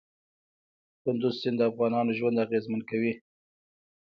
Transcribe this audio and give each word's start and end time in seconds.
کندز 1.01 1.35
سیند 1.41 1.57
د 1.59 1.61
افغانانو 1.71 2.11
ژوند 2.17 2.41
اغېزمن 2.45 2.81
کوي. 2.89 3.13